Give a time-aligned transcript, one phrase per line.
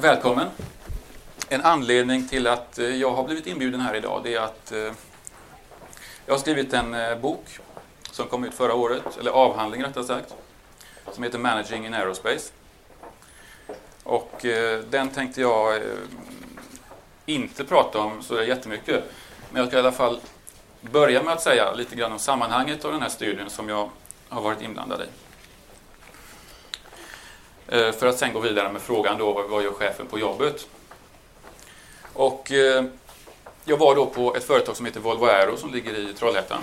[0.00, 0.48] Välkommen.
[1.48, 4.92] En anledning till att eh, jag har blivit inbjuden här idag det är att eh,
[6.26, 7.58] jag har skrivit en eh, bok
[8.10, 10.34] som kom ut förra året, eller avhandling rättare sagt,
[11.12, 12.52] som heter Managing in Aerospace.
[14.02, 14.46] Och
[14.90, 15.82] den tänkte jag
[17.26, 19.04] inte prata om så jättemycket,
[19.50, 20.20] men jag ska i alla fall
[20.80, 23.90] börja med att säga lite grann om sammanhanget av den här studien som jag
[24.28, 25.29] har varit inblandad i.
[27.70, 30.66] Eh, för att sen gå vidare med frågan då, vad gör chefen på jobbet?
[32.12, 32.84] Och eh,
[33.64, 36.62] jag var då på ett företag som heter Volvo Aero som ligger i Trollhättan.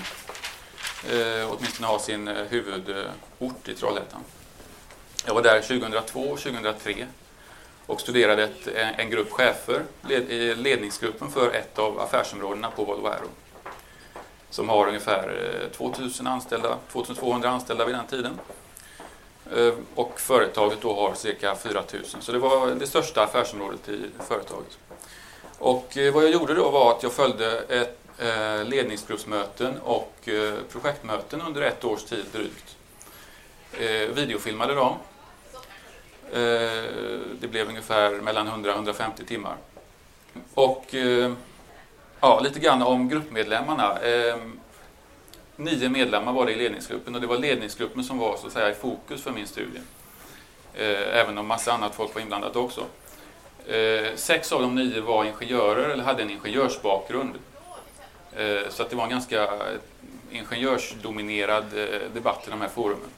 [1.12, 4.20] Eh, åtminstone har sin huvudort i Trollhättan.
[5.26, 7.08] Jag var där 2002 och 2003
[7.86, 8.68] och studerade ett,
[8.98, 9.84] en grupp chefer
[10.56, 13.28] ledningsgruppen för ett av affärsområdena på Volvo Aero.
[14.50, 18.40] Som har ungefär 2000 anställda, 2200 anställda vid den tiden.
[19.56, 22.04] Eh, och företaget då har cirka 4 000.
[22.20, 24.78] Så det var det största affärsområdet i företaget.
[25.58, 30.30] Och eh, vad jag gjorde då var att jag följde ett eh, ledningsgruppsmöten och
[30.72, 32.76] projektmöten under ett års tid drygt.
[34.16, 34.94] Videofilmade dem.
[37.40, 39.56] Det blev ungefär mellan 100 150 timmar.
[40.54, 40.96] Och
[42.20, 44.60] ja, lite grann om gruppmedlemmarna ehm,
[45.58, 48.70] nio medlemmar var det i ledningsgruppen och det var ledningsgruppen som var så att säga
[48.70, 49.82] i fokus för min studie.
[50.74, 52.86] Eh, även om massa annat folk var inblandat också.
[53.68, 57.36] Eh, sex av de nio var ingenjörer eller hade en ingenjörsbakgrund.
[58.36, 59.50] Eh, så att det var en ganska
[60.32, 63.10] ingenjörsdominerad eh, debatt i de här forumen.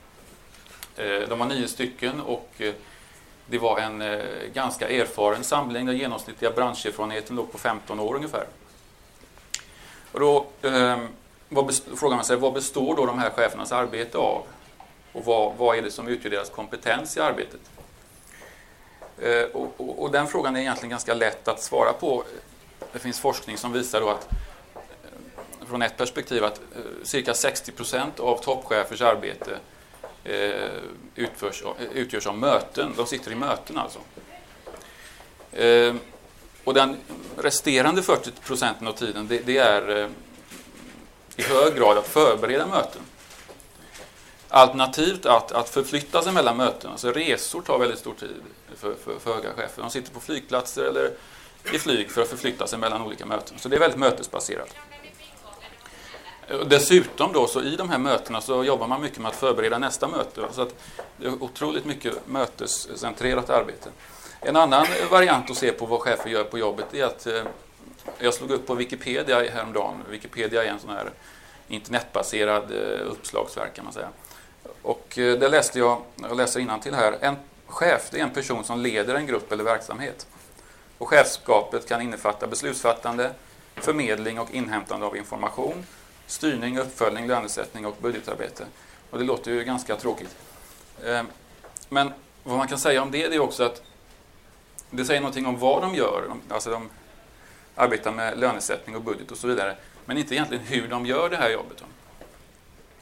[0.98, 2.74] Eh, de var nio stycken och eh,
[3.46, 4.04] det var en
[4.54, 5.86] ganska erfaren samling.
[5.86, 8.46] Den genomsnittliga branscherfarenheten låg på 15 år ungefär.
[10.12, 11.08] Och då ehm,
[11.50, 14.44] vad frågar man sig, vad består då de här chefernas arbete av?
[15.12, 17.62] Och vad, vad är det som utgör deras kompetens i arbetet?
[19.18, 22.24] Eh, och, och, och, den frågan är egentligen ganska lätt att svara på.
[22.94, 24.28] Det finns forskning som visar då att
[24.76, 29.58] eh, från ett perspektiv att eh, cirka 60 procent av toppchefers arbete
[30.24, 30.70] eh,
[31.16, 32.94] utförs, utgörs av möten.
[32.98, 34.00] De sitter i möten alltså.
[35.52, 35.96] Eh,
[36.64, 36.98] och den
[37.38, 40.08] resterande 40 procenten av tiden det, det är eh,
[41.40, 43.02] i hög grad att förbereda möten.
[44.50, 46.92] Alternativt att, att förflytta sig mellan möten.
[46.92, 48.42] Alltså resor tar väldigt stor tid
[48.76, 49.82] för, för, för höga chefer.
[49.82, 51.12] De sitter på flygplatser eller
[51.74, 53.60] i flyg för att förflytta sig mellan olika möten.
[53.60, 54.70] Så det är väldigt mötesbaserat.
[56.68, 60.08] Dessutom då, så i de här mötena så jobbar man mycket med att förbereda nästa
[60.08, 60.42] möte.
[60.52, 60.76] Så att
[61.18, 63.90] det är otroligt mycket mötescentrerat arbete.
[64.42, 67.44] En annan variant att se på vad chefer gör på jobbet är att eh,
[68.20, 70.04] jag slog upp på Wikipedia häromdagen.
[70.10, 71.12] Wikipedia är en sån här
[71.68, 74.10] internetbaserad eh, uppslagsverk kan man säga.
[74.82, 78.64] Och eh, där läste jag, jag läser till här, en chef det är en person
[78.64, 80.28] som leder en grupp eller verksamhet.
[80.98, 83.32] Och chefskapet kan innefatta beslutsfattande,
[83.76, 85.86] förmedling och inhämtande av information,
[86.28, 88.66] styrning, uppföljning, lönesättning och budgetarbete.
[89.10, 90.36] Och det låter ju ganska tråkigt.
[91.06, 91.24] Eh,
[91.90, 92.12] men
[92.44, 93.82] vad man kan säga om det, det är också att
[94.90, 96.34] det säger någonting om vad de gör.
[96.50, 96.90] Alltså de
[97.80, 99.76] arbetar med lönesättning och budget och så vidare.
[100.06, 101.84] Men inte egentligen hur de gör det här jobbet.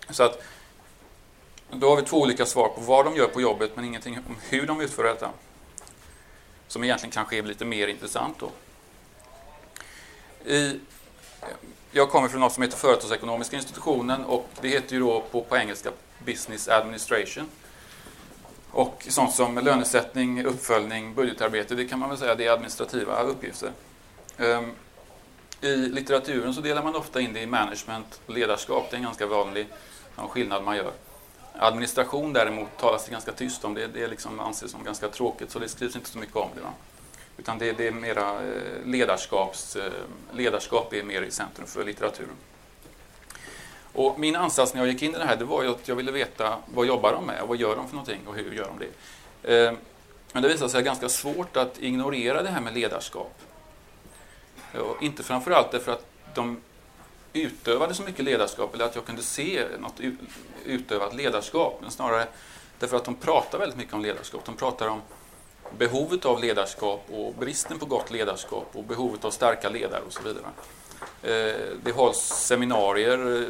[0.10, 0.44] Så att
[1.72, 4.36] då har vi två olika svar på vad de gör på jobbet men ingenting om
[4.50, 5.30] hur de utför detta.
[6.68, 8.52] Som egentligen kanske är lite mer intressant då.
[10.52, 10.80] I,
[11.92, 15.58] jag kommer från något som heter Företagsekonomiska institutionen och det heter ju då på, på
[15.58, 15.90] engelska
[16.26, 17.50] Business Administration.
[18.72, 23.72] Och sånt som lönesättning, uppföljning, budgetarbete, det kan man väl säga det är administrativa uppgifter.
[24.38, 24.72] Ehm,
[25.62, 28.88] I litteraturen så delar man ofta in det i management och ledarskap.
[28.90, 29.68] Det är en ganska vanlig
[30.16, 30.92] skillnad man gör.
[31.60, 33.74] Administration däremot talas det ganska tyst om.
[33.74, 36.62] Det, det liksom anses som ganska tråkigt så det skrivs inte så mycket om det.
[36.62, 36.70] Va?
[37.38, 39.92] Utan det, det är mera eh, ledarskaps, eh,
[40.34, 42.36] ledarskap är mer i centrum för litteraturen.
[43.94, 45.96] Och min ansats när jag gick in i det här det var ju att jag
[45.96, 48.86] ville veta vad jobbar de med, vad gör de för någonting och hur gör de
[48.86, 49.68] det.
[49.68, 49.78] Ehm,
[50.34, 53.42] men det visade sig ganska svårt att ignorera det här med ledarskap.
[54.74, 56.06] Och inte framförallt därför att
[56.36, 56.62] de
[57.34, 60.00] utövade så mycket ledarskap eller att jag kunde se något
[60.66, 61.78] utövat ledarskap.
[61.82, 62.28] Men snarare
[62.80, 64.46] därför att de pratar väldigt mycket om ledarskap.
[64.46, 65.02] De pratar om
[65.78, 70.22] behovet av ledarskap och bristen på gott ledarskap och behovet av starka ledare och så
[70.22, 70.46] vidare.
[71.24, 73.48] Eh, det hålls seminarier eh,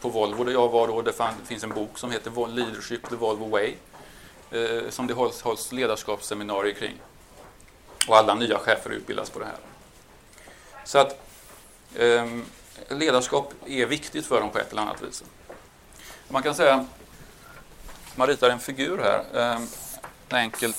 [0.00, 1.02] på Volvo där jag var då.
[1.02, 1.12] Det
[1.44, 3.74] finns en bok som heter Leadership the Volvo Way
[4.50, 6.94] eh, som det hålls ledarskapsseminarier kring.
[8.08, 9.58] Och alla nya chefer utbildas på det här.
[10.88, 11.20] Så att
[11.94, 12.26] eh,
[12.88, 15.24] ledarskap är viktigt för dem på ett eller annat vis.
[16.28, 16.86] Man kan säga,
[18.14, 19.60] man ritar en figur här, eh,
[20.28, 20.72] en enkel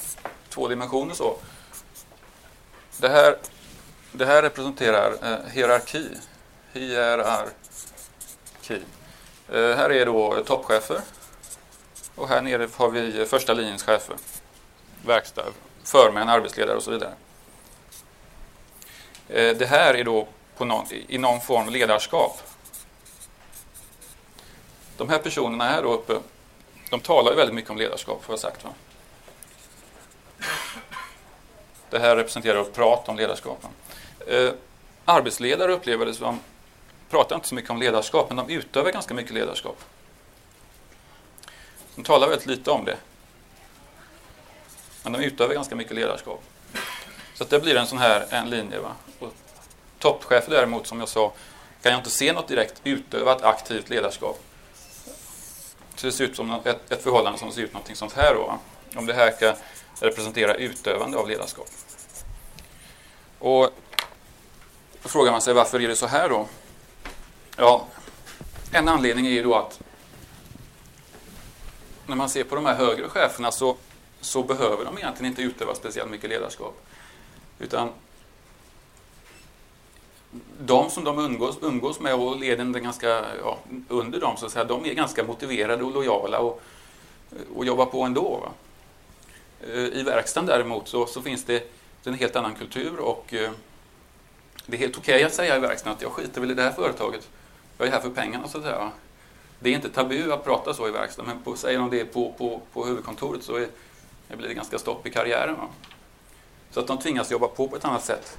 [0.49, 1.37] två dimensioner så.
[2.97, 3.37] det, här,
[4.11, 6.09] det här representerar eh, hierarki.
[6.73, 7.53] Hierarki.
[9.49, 11.01] Eh, här är då toppchefer.
[12.15, 14.15] Och här nere har vi eh, första linjens chefer.
[15.05, 15.45] Verkstad,
[15.83, 17.13] förmän, arbetsledare och så vidare.
[19.29, 20.27] Eh, det här är då
[20.57, 22.41] på någon, i någon form ledarskap.
[24.97, 26.19] De här personerna här uppe,
[26.89, 28.63] de talar ju väldigt mycket om ledarskap, har jag sagt.
[28.63, 28.69] Va?
[31.89, 33.65] Det här representerar prat om ledarskap.
[34.27, 34.51] Eh,
[35.05, 36.39] arbetsledare upplever det som,
[37.09, 39.83] pratar inte så mycket om ledarskap, men de utövar ganska mycket ledarskap.
[41.95, 42.97] De talar väldigt lite om det.
[45.03, 46.43] Men de utövar ganska mycket ledarskap.
[47.39, 48.79] Så det blir en sån här en linje.
[48.79, 48.95] Va?
[49.19, 49.33] Och
[49.99, 51.33] toppchefer däremot, som jag sa,
[51.81, 54.39] kan jag inte se något direkt utövat aktivt ledarskap.
[55.95, 58.35] Så det ser ut som ett, ett förhållande som ser ut någonting sånt här.
[58.35, 58.59] Då, va?
[58.95, 59.55] Om det här kan
[59.99, 61.67] representera utövande av ledarskap.
[63.39, 63.69] Och
[65.03, 66.47] då frågar man sig varför är det så här då?
[67.57, 67.85] Ja,
[68.71, 69.79] en anledning är ju då att
[72.05, 73.77] när man ser på de här högre cheferna så,
[74.21, 76.85] så behöver de egentligen inte utöva speciellt mycket ledarskap.
[77.59, 77.89] Utan
[80.59, 83.57] de som de umgås, umgås med och leden ganska ja,
[83.87, 86.61] under dem, så att säga, de är ganska motiverade och lojala och,
[87.55, 88.37] och jobbar på ändå.
[88.37, 88.51] Va?
[89.61, 91.71] Eh, I verkstaden däremot så, så finns det
[92.03, 93.51] en helt annan kultur och eh,
[94.65, 96.63] det är helt okej okay att säga i verkstaden att jag skiter väl i det
[96.63, 97.29] här företaget.
[97.77, 98.91] Jag är här för pengarna så att säga.
[99.59, 102.33] Det är inte tabu att prata så i verkstaden men på, säger de det på,
[102.37, 103.67] på, på huvudkontoret så är,
[104.27, 105.55] det blir det ganska stopp i karriären.
[105.55, 105.67] Va?
[106.71, 108.37] Så att de tvingas jobba på på ett annat sätt.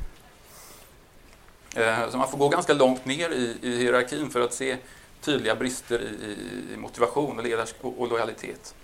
[1.76, 4.76] Eh, så man får gå ganska långt ner i, i hierarkin för att se
[5.20, 6.36] tydliga brister i,
[6.74, 7.38] i motivation
[7.82, 8.74] och och lojalitet.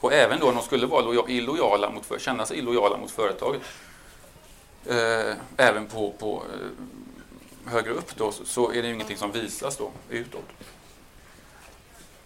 [0.00, 3.62] Och även då om de skulle vara illojala mot, känna sig illojala mot företaget,
[4.86, 9.76] eh, även på, på eh, högre upp då, så är det ju ingenting som visas
[9.76, 10.44] då utåt.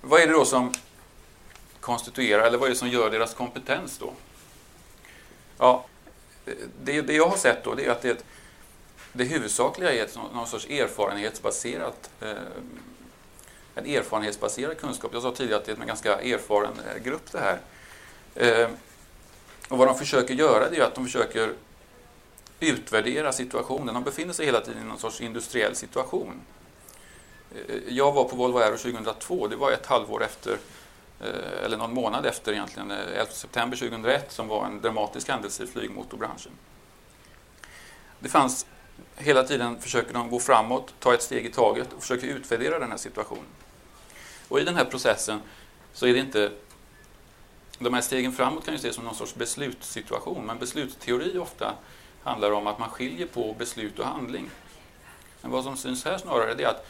[0.01, 0.75] Vad är det då som
[1.81, 4.13] konstituerar, eller vad är det som gör deras kompetens då?
[5.59, 5.85] Ja,
[6.83, 8.25] det, det jag har sett då, det är att det,
[9.13, 12.35] det huvudsakliga är ett, någon sorts erfarenhetsbaserat eh,
[13.77, 15.11] en erfarenhetsbaserad kunskap.
[15.15, 17.59] Jag sa tidigare att det är en ganska erfaren eh, grupp det här.
[18.35, 18.69] Eh,
[19.69, 21.53] och vad de försöker göra det är att de försöker
[22.61, 23.95] utvärdera situationen.
[23.95, 26.41] De befinner sig hela tiden i någon sorts industriell situation.
[27.55, 30.59] Eh, jag var på Volvo Aero 2002, det var ett halvår efter,
[31.21, 35.65] Eh, eller någon månad efter egentligen, eh, 11 september 2001 som var en dramatisk händelse
[35.65, 36.53] i flygmotorbranschen.
[38.19, 38.67] Det fanns
[39.17, 42.91] hela tiden försöker de gå framåt, ta ett steg i taget och försöker utvärdera den
[42.91, 43.45] här situationen.
[44.49, 45.41] Och i den här processen
[45.93, 46.51] så är det inte...
[47.79, 51.75] De här stegen framåt kan ju ses som någon sorts beslutssituation, men beslutsteori ofta
[52.23, 54.51] handlar om att man skiljer på beslut och handling.
[55.43, 56.87] Men vad som syns här snarare är att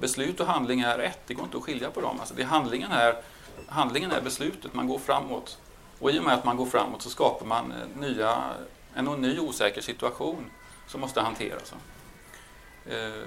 [0.00, 2.20] beslut och handling är ett, det går inte att skilja på dem.
[2.20, 3.22] Alltså det handlingen, är,
[3.68, 5.58] handlingen är beslutet, man går framåt.
[5.98, 8.54] Och i och med att man går framåt så skapar man eh, nya,
[8.94, 10.50] en ny osäker situation
[10.86, 11.74] som måste hanteras.
[12.86, 13.22] Eh,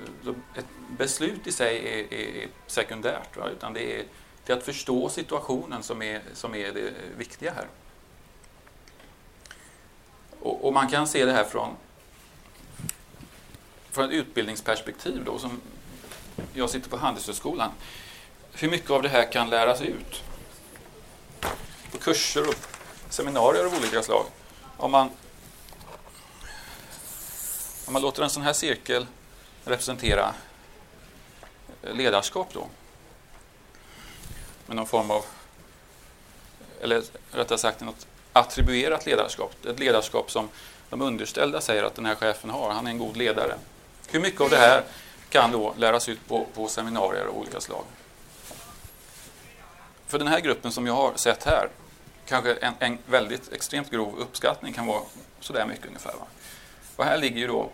[0.55, 0.65] ett
[0.97, 3.49] beslut i sig är, är sekundärt, va?
[3.49, 4.05] utan det är,
[4.45, 7.67] det är att förstå situationen som är, som är det viktiga här.
[10.39, 11.75] Och, och, man kan se det här från,
[13.91, 15.23] från ett utbildningsperspektiv.
[15.25, 15.61] Då, som
[16.53, 17.71] jag sitter på Handelshögskolan.
[18.59, 20.23] Hur mycket av det här kan läras ut?
[21.91, 22.55] På kurser och
[23.09, 24.25] seminarier av olika slag.
[24.77, 25.09] Om man,
[27.85, 29.05] om man låter en sån här cirkel
[29.65, 30.33] representera
[31.83, 32.67] eh, ledarskap då.
[34.65, 35.25] Med någon form av,
[36.81, 39.65] eller rättare sagt något attribuerat ledarskap.
[39.65, 40.49] Ett ledarskap som
[40.89, 42.69] de underställda säger att den här chefen har.
[42.69, 43.55] Han är en god ledare.
[44.07, 44.83] Hur mycket av det här
[45.29, 47.83] kan då läras ut på, på seminarier av olika slag?
[50.07, 51.69] För den här gruppen som jag har sett här,
[52.25, 55.01] kanske en, en väldigt extremt grov uppskattning kan vara
[55.39, 56.13] sådär mycket ungefär.
[56.13, 56.25] Va?
[56.95, 57.69] Och här ligger ju då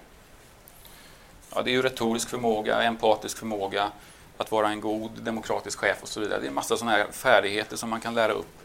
[1.55, 3.91] Ja, det är ju retorisk förmåga, empatisk förmåga,
[4.37, 6.39] att vara en god demokratisk chef och så vidare.
[6.39, 8.57] Det är en massa sådana här färdigheter som man kan lära upp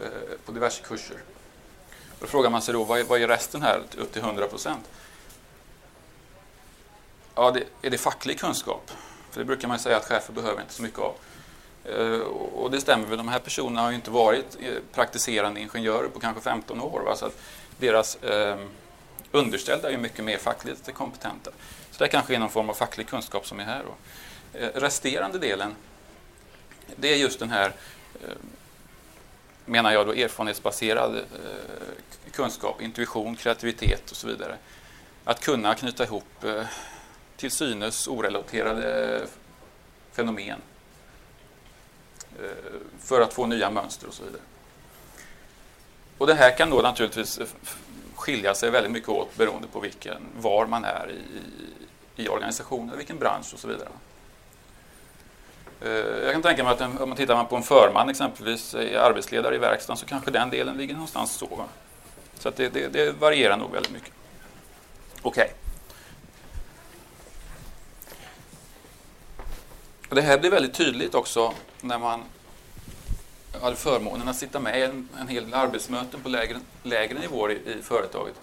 [0.00, 0.06] eh,
[0.46, 1.16] på diverse kurser.
[2.10, 4.46] Och Då frågar man sig då, vad är, vad är resten här upp till 100
[4.46, 4.90] procent?
[7.34, 8.90] Ja, det, är det facklig kunskap?
[9.30, 11.14] För det brukar man säga att chefer behöver inte så mycket av.
[11.96, 16.08] Eh, och det stämmer väl, de här personerna har ju inte varit eh, praktiserande ingenjörer
[16.08, 17.00] på kanske 15 år.
[17.00, 17.16] Va?
[17.16, 17.38] Så att
[17.78, 18.58] deras eh,
[19.32, 21.50] underställda är ju mycket mer fackligt kompetenta.
[21.90, 23.82] Så det kanske är någon form av facklig kunskap som är här.
[23.84, 23.94] Då.
[24.58, 25.74] Eh, resterande delen,
[26.96, 27.72] det är just den här
[28.22, 28.36] eh,
[29.64, 34.56] menar jag då erfarenhetsbaserad eh, kunskap, intuition, kreativitet och så vidare.
[35.24, 36.64] Att kunna knyta ihop eh,
[37.36, 39.26] till synes orelaterade
[40.12, 40.60] fenomen
[42.42, 42.50] Eh,
[43.00, 44.42] för att få nya mönster och så vidare.
[46.18, 47.40] Och det här kan då naturligtvis
[48.14, 53.18] skilja sig väldigt mycket åt beroende på vilken, var man är i, i organisationen, vilken
[53.18, 53.88] bransch och så vidare.
[55.80, 59.54] Eh, jag kan tänka mig att om man tittar på en förman exempelvis, är arbetsledare
[59.54, 61.64] i verkstaden, så kanske den delen ligger någonstans så.
[62.38, 64.12] Så det, det, det, varierar nog väldigt mycket.
[65.22, 65.44] Okej.
[65.44, 65.67] Okay.
[70.10, 72.22] Det här blir väldigt tydligt också när man
[73.60, 77.50] hade förmånen att sitta med i en, en hel del arbetsmöten på lägre, lägre nivåer
[77.50, 78.34] i, i företaget.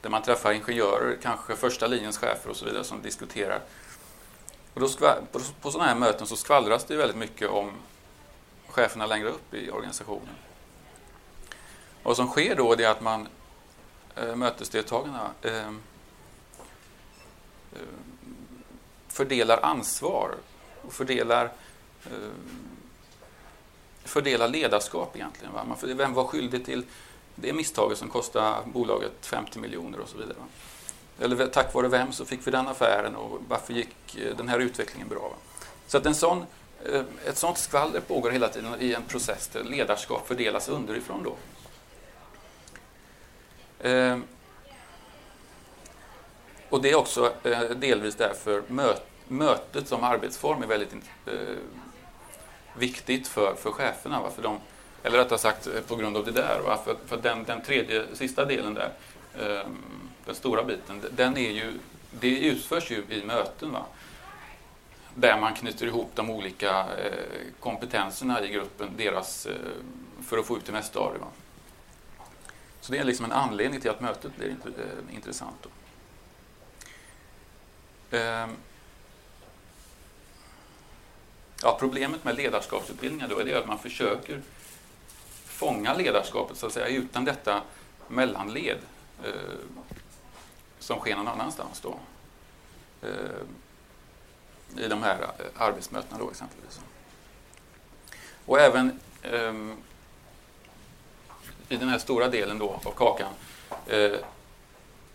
[0.00, 3.60] Där man träffar ingenjörer, kanske första linjens chefer och så vidare som diskuterar.
[4.74, 7.72] Och då skvall, på, på sådana här möten så skvallras det väldigt mycket om
[8.68, 10.34] cheferna längre upp i organisationen.
[12.02, 13.28] Och vad som sker då är att man,
[14.16, 15.72] äh, mötesdeltagarna, äh,
[19.08, 20.34] fördelar ansvar
[20.86, 21.44] och fördelar,
[22.04, 22.10] eh,
[24.04, 25.54] fördelar ledarskap egentligen.
[25.54, 25.64] Va?
[25.64, 26.84] Man, vem var skyldig till
[27.34, 30.36] det misstaget som kostade bolaget 50 miljoner och så vidare.
[30.38, 30.46] Va?
[31.24, 34.58] Eller tack vare vem så fick vi den affären och varför gick eh, den här
[34.58, 35.28] utvecklingen bra?
[35.28, 35.36] Va?
[35.86, 36.44] Så att en sån,
[36.84, 41.22] eh, ett sånt skvaller pågår hela tiden i en process där ledarskap fördelas underifrån.
[41.22, 41.36] Då.
[46.68, 47.32] Och det är också
[47.76, 50.94] delvis därför möten mötet som arbetsform är väldigt
[51.26, 51.32] eh,
[52.78, 54.20] viktigt för, för cheferna.
[54.20, 54.30] Va?
[54.30, 54.58] För de,
[55.02, 56.60] eller rättare sagt eh, på grund av det där.
[56.64, 56.78] Va?
[56.84, 58.92] För, för den, den tredje, sista delen där,
[59.38, 59.68] eh,
[60.24, 61.72] den stora biten, den är ju,
[62.10, 63.72] det utförs ju i möten.
[63.72, 63.84] Va?
[65.14, 69.54] Där man knyter ihop de olika eh, kompetenserna i gruppen, deras, eh,
[70.22, 71.18] för att få ut det mesta av det.
[71.18, 71.26] Va?
[72.80, 75.56] Så det är liksom en anledning till att mötet blir eh, intressant.
[75.62, 75.68] Då.
[78.16, 78.50] Ehm,
[81.66, 84.42] Ja, problemet med ledarskapsutbildningar då är det att man försöker
[85.44, 87.62] fånga ledarskapet så att säga utan detta
[88.08, 88.78] mellanled
[89.24, 89.30] eh,
[90.78, 91.98] som sker någon annanstans då.
[93.02, 96.80] Eh, I de här eh, arbetsmötena då exempelvis.
[98.46, 99.54] Och även eh,
[101.68, 103.32] i den här stora delen då av kakan,
[103.86, 104.12] eh,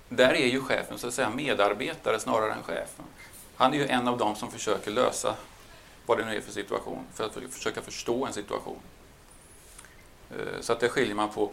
[0.09, 3.05] där är ju chefen så att säga medarbetare snarare än chefen.
[3.55, 5.35] Han är ju en av dem som försöker lösa
[6.11, 8.79] vad det nu är för situation, för att försöka förstå en situation.
[10.31, 11.51] Eh, så att det skiljer man på,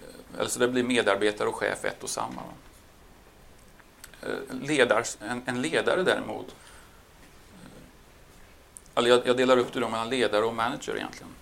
[0.00, 2.42] eh, eller så det blir medarbetare och chef ett och samma.
[4.22, 6.54] Eh, ledars, en, en ledare däremot,
[8.94, 11.34] alltså jag, jag delar upp det då mellan ledare och manager egentligen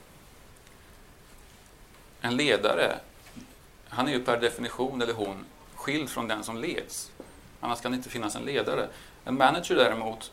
[2.25, 2.99] en ledare,
[3.88, 5.44] han är ju per definition, eller hon,
[5.75, 7.11] skild från den som leds.
[7.61, 8.88] Annars kan det inte finnas en ledare.
[9.25, 10.32] En manager däremot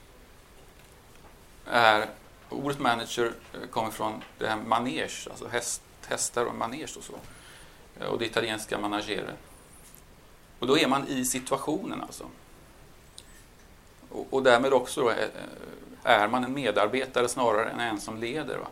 [1.72, 2.10] är,
[2.50, 7.14] ordet manager eh, kommer från det här manege, alltså häst, hästar och manege och så.
[8.00, 9.34] Eh, och det italienska managere.
[10.60, 12.26] Och då är man i situationen alltså.
[14.10, 15.28] Och, och därmed också då eh,
[16.04, 18.58] är man en medarbetare snarare än en som leder.
[18.58, 18.68] Va?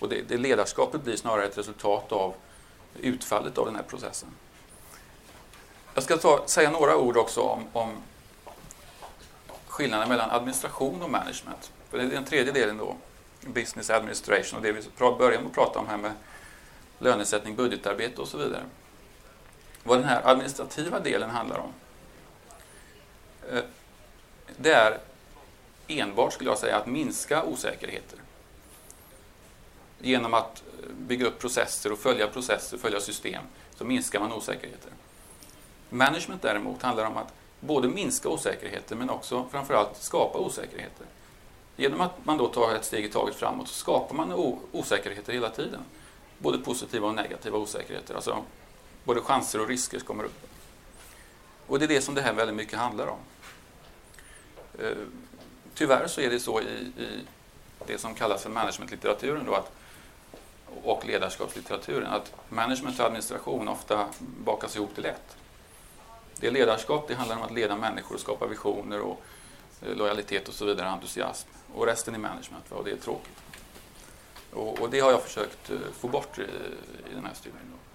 [0.00, 2.34] Och det, det ledarskapet blir snarare ett resultat av
[3.00, 4.28] utfallet av den här processen.
[5.94, 7.96] Jag ska ta, säga några ord också om, om
[9.66, 11.72] skillnaden mellan administration och management.
[11.90, 12.96] För det är den tredje delen då,
[13.40, 16.12] business administration och det vi började med att prata om här med
[16.98, 18.62] lönesättning, budgetarbete och så vidare.
[19.82, 21.72] Vad den här administrativa delen handlar om
[23.52, 23.64] eh,
[24.56, 24.98] det är
[25.88, 28.18] enbart, skulle jag säga, att minska osäkerheter.
[29.98, 33.42] Genom att eh, bygga upp processer och följa processer, följa system,
[33.74, 34.92] så minskar man osäkerheter.
[35.90, 41.06] Management däremot handlar om att både minska osäkerheter men också framförallt skapa osäkerheter.
[41.78, 44.32] Genom att man då tar ett steg i taget framåt så skapar man
[44.72, 45.80] osäkerheter hela tiden.
[46.38, 48.14] Både positiva och negativa osäkerheter.
[48.14, 48.44] Alltså
[49.04, 50.46] både chanser och risker kommer upp.
[51.66, 53.18] Och det är det som det här väldigt mycket handlar om.
[54.78, 54.96] Eh,
[55.74, 57.24] tyvärr så är det så i, i
[57.86, 59.72] det som kallas för managementlitteraturen då att
[60.82, 65.36] och ledarskapslitteraturen att management och administration ofta bakas ihop till ett.
[66.40, 69.22] Det är ledarskap, det handlar om att leda människor och skapa visioner och
[69.82, 71.48] Eh, lojalitet och så vidare, entusiasm.
[71.74, 73.38] Och resten är management, och det är tråkigt.
[74.52, 76.42] Och, och det har jag försökt eh, få bort i,
[77.10, 77.62] i den här studien.
[77.70, 77.87] Då.